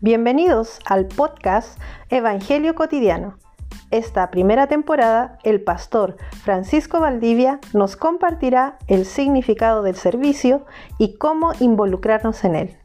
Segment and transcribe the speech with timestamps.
[0.00, 1.76] Bienvenidos al podcast
[2.08, 3.36] Evangelio Cotidiano.
[3.90, 10.64] Esta primera temporada, el pastor Francisco Valdivia nos compartirá el significado del servicio
[10.98, 12.76] y cómo involucrarnos en él.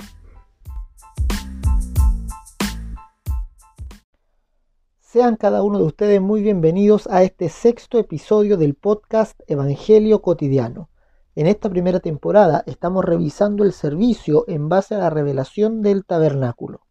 [4.99, 10.89] Sean cada uno de ustedes muy bienvenidos a este sexto episodio del podcast Evangelio Cotidiano.
[11.35, 16.82] En esta primera temporada estamos revisando el servicio en base a la revelación del tabernáculo.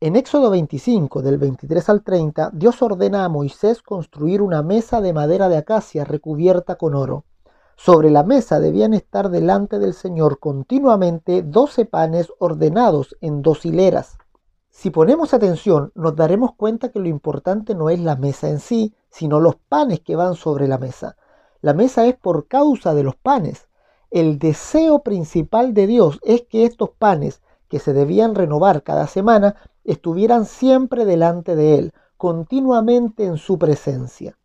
[0.00, 5.12] En Éxodo 25, del 23 al 30, Dios ordena a Moisés construir una mesa de
[5.12, 7.24] madera de acacia recubierta con oro.
[7.74, 14.18] Sobre la mesa debían estar delante del Señor continuamente doce panes ordenados en dos hileras.
[14.70, 18.94] Si ponemos atención, nos daremos cuenta que lo importante no es la mesa en sí,
[19.10, 21.16] sino los panes que van sobre la mesa.
[21.60, 23.66] La mesa es por causa de los panes.
[24.12, 29.56] El deseo principal de Dios es que estos panes, que se debían renovar cada semana,
[29.88, 34.36] estuvieran siempre delante de Él, continuamente en su presencia.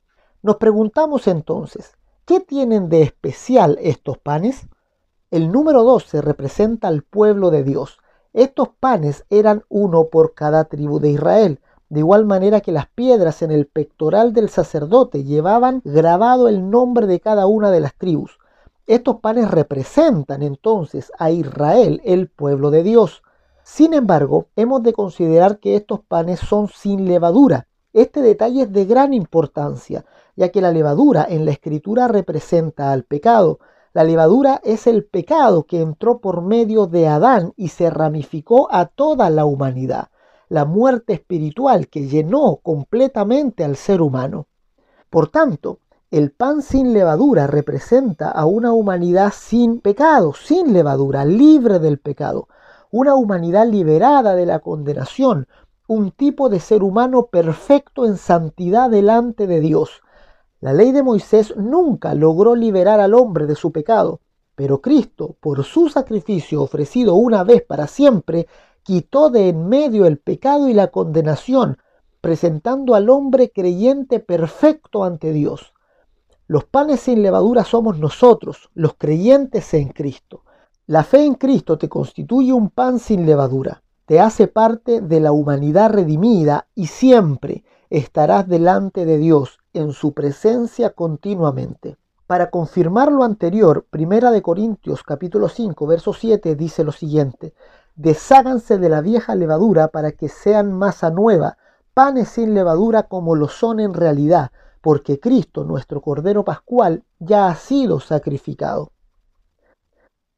[0.41, 4.67] Nos preguntamos entonces, ¿qué tienen de especial estos panes?
[5.31, 7.97] El número 12 representa al pueblo de Dios.
[8.31, 13.41] Estos panes eran uno por cada tribu de Israel, de igual manera que las piedras
[13.41, 18.39] en el pectoral del sacerdote llevaban grabado el nombre de cada una de las tribus.
[18.87, 23.22] Estos panes representan entonces a Israel, el pueblo de Dios.
[23.63, 27.67] Sin embargo, hemos de considerar que estos panes son sin levadura.
[27.93, 30.03] Este detalle es de gran importancia,
[30.35, 33.59] ya que la levadura en la escritura representa al pecado.
[33.93, 38.87] La levadura es el pecado que entró por medio de Adán y se ramificó a
[38.87, 40.09] toda la humanidad,
[40.49, 44.47] la muerte espiritual que llenó completamente al ser humano.
[45.09, 45.79] Por tanto,
[46.11, 52.49] el pan sin levadura representa a una humanidad sin pecado, sin levadura, libre del pecado
[52.93, 55.47] una humanidad liberada de la condenación,
[55.87, 60.03] un tipo de ser humano perfecto en santidad delante de Dios.
[60.61, 64.19] La ley de Moisés nunca logró liberar al hombre de su pecado,
[64.53, 68.45] pero Cristo, por su sacrificio ofrecido una vez para siempre,
[68.83, 71.79] quitó de en medio el pecado y la condenación,
[72.21, 75.73] presentando al hombre creyente perfecto ante Dios.
[76.45, 80.43] Los panes sin levadura somos nosotros, los creyentes en Cristo.
[80.85, 85.31] La fe en Cristo te constituye un pan sin levadura, te hace parte de la
[85.31, 91.95] humanidad redimida y siempre estarás delante de Dios en su presencia continuamente.
[92.27, 97.53] Para confirmar lo anterior, Primera de Corintios capítulo 5, verso 7 dice lo siguiente:
[97.95, 101.57] Desháganse de la vieja levadura para que sean masa nueva,
[101.93, 104.51] panes sin levadura como lo son en realidad,
[104.81, 108.91] porque Cristo, nuestro Cordero Pascual, ya ha sido sacrificado.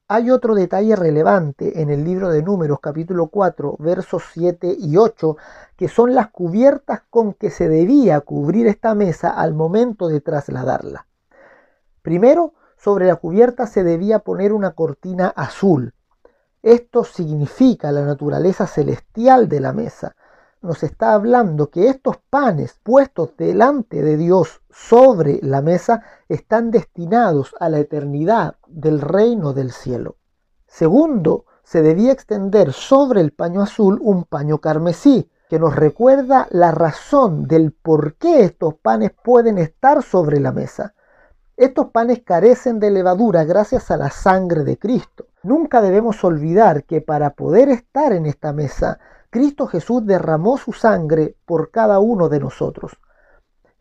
[0.08, 5.36] Hay otro detalle relevante en el libro de Números capítulo 4 versos 7 y 8
[5.76, 11.08] que son las cubiertas con que se debía cubrir esta mesa al momento de trasladarla.
[12.04, 15.96] Primero, sobre la cubierta se debía poner una cortina azul.
[16.62, 20.16] Esto significa la naturaleza celestial de la mesa.
[20.66, 27.54] Nos está hablando que estos panes puestos delante de Dios sobre la mesa están destinados
[27.60, 30.16] a la eternidad del reino del cielo.
[30.66, 36.72] Segundo, se debía extender sobre el paño azul un paño carmesí, que nos recuerda la
[36.72, 40.96] razón del por qué estos panes pueden estar sobre la mesa.
[41.58, 45.28] Estos panes carecen de levadura gracias a la sangre de Cristo.
[45.44, 48.98] Nunca debemos olvidar que para poder estar en esta mesa,
[49.36, 52.94] Cristo Jesús derramó su sangre por cada uno de nosotros.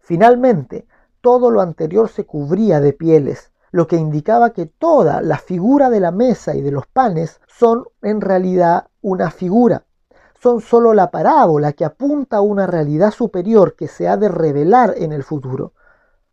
[0.01, 0.89] Finalmente,
[1.21, 6.01] todo lo anterior se cubría de pieles, lo que indicaba que toda la figura de
[6.01, 9.85] la mesa y de los panes son en realidad una figura.
[10.43, 14.95] Son solo la parábola que apunta a una realidad superior que se ha de revelar
[14.97, 15.73] en el futuro.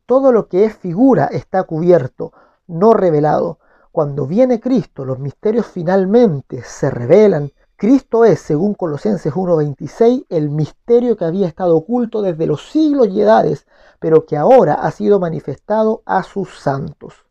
[0.07, 2.33] Todo lo que es figura está cubierto,
[2.65, 3.59] no revelado.
[3.91, 11.17] Cuando viene Cristo, los misterios finalmente se revelan Cristo es, según Colosenses 1.26, el misterio
[11.17, 13.65] que había estado oculto desde los siglos y edades,
[13.99, 17.25] pero que ahora ha sido manifestado a sus santos.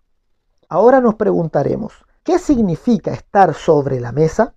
[0.68, 4.54] Ahora nos preguntaremos, ¿qué significa estar sobre la mesa?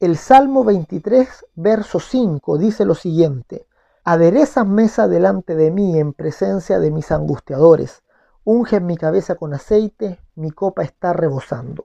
[0.00, 3.66] El Salmo 23, verso 5 dice lo siguiente,
[4.04, 8.02] Aderezas mesa delante de mí en presencia de mis angustiadores,
[8.44, 11.84] unge mi cabeza con aceite, mi copa está rebosando.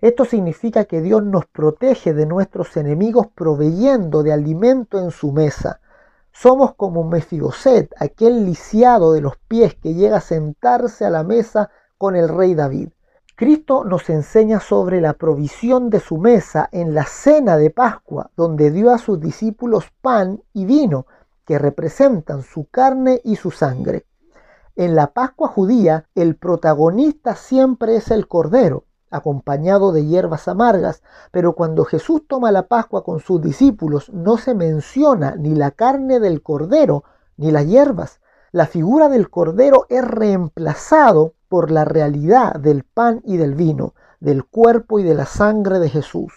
[0.00, 5.80] Esto significa que Dios nos protege de nuestros enemigos proveyendo de alimento en su mesa.
[6.32, 11.70] Somos como Mefiboset, aquel lisiado de los pies que llega a sentarse a la mesa
[11.98, 12.88] con el rey David.
[13.36, 18.70] Cristo nos enseña sobre la provisión de su mesa en la cena de Pascua, donde
[18.70, 21.06] dio a sus discípulos pan y vino,
[21.44, 24.06] que representan su carne y su sangre.
[24.76, 31.54] En la Pascua judía, el protagonista siempre es el Cordero, acompañado de hierbas amargas, pero
[31.54, 36.42] cuando Jesús toma la Pascua con sus discípulos, no se menciona ni la carne del
[36.42, 37.04] Cordero
[37.36, 38.20] ni las hierbas.
[38.50, 44.44] La figura del Cordero es reemplazado por la realidad del pan y del vino, del
[44.44, 46.32] cuerpo y de la sangre de Jesús.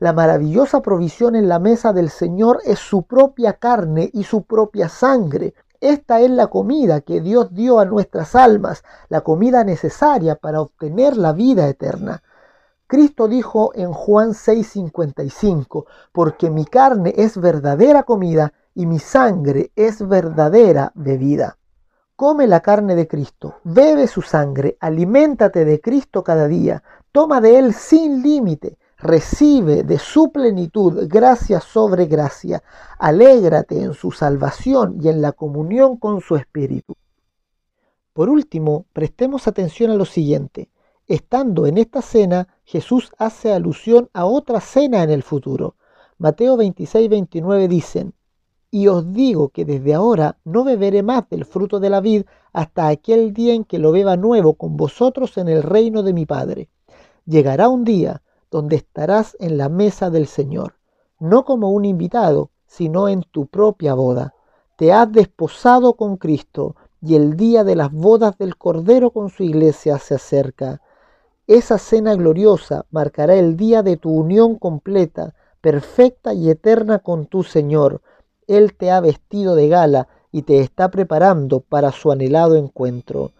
[0.00, 4.88] La maravillosa provisión en la mesa del Señor es su propia carne y su propia
[4.88, 5.54] sangre.
[5.80, 11.16] Esta es la comida que Dios dio a nuestras almas, la comida necesaria para obtener
[11.16, 12.22] la vida eterna.
[12.86, 20.06] Cristo dijo en Juan 6:55, porque mi carne es verdadera comida y mi sangre es
[20.06, 21.56] verdadera bebida.
[22.14, 27.58] Come la carne de Cristo, bebe su sangre, aliméntate de Cristo cada día, toma de
[27.58, 32.62] Él sin límite, recibe de su plenitud gracia sobre gracia,
[32.98, 36.94] alégrate en su salvación y en la comunión con su Espíritu.
[38.12, 40.68] Por último, prestemos atención a lo siguiente.
[41.06, 45.76] Estando en esta cena, Jesús hace alusión a otra cena en el futuro.
[46.18, 48.14] Mateo 26, 29 dicen,
[48.70, 52.86] y os digo que desde ahora no beberé más del fruto de la vid hasta
[52.86, 56.68] aquel día en que lo beba nuevo con vosotros en el reino de mi Padre.
[57.24, 60.74] Llegará un día donde estarás en la mesa del Señor,
[61.18, 64.34] no como un invitado, sino en tu propia boda.
[64.76, 69.42] Te has desposado con Cristo y el día de las bodas del Cordero con su
[69.42, 70.80] iglesia se acerca.
[71.46, 77.42] Esa cena gloriosa marcará el día de tu unión completa, perfecta y eterna con tu
[77.42, 78.00] Señor,
[78.50, 83.30] él te ha vestido de gala y te está preparando para su anhelado encuentro.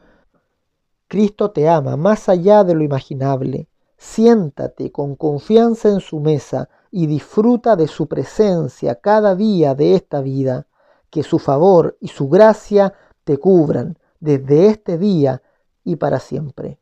[1.09, 3.67] Cristo te ama más allá de lo imaginable.
[4.03, 10.23] Siéntate con confianza en su mesa y disfruta de su presencia cada día de esta
[10.23, 10.67] vida.
[11.11, 12.95] Que su favor y su gracia
[13.25, 15.43] te cubran desde este día
[15.85, 16.79] y para siempre.